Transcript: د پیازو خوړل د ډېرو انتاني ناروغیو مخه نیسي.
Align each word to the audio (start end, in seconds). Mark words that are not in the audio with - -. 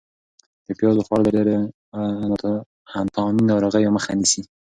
د 0.65 0.67
پیازو 0.79 1.05
خوړل 1.05 1.21
د 1.25 1.27
ډېرو 1.35 1.53
انتاني 2.99 3.41
ناروغیو 3.51 3.95
مخه 3.97 4.11
نیسي. 4.19 4.41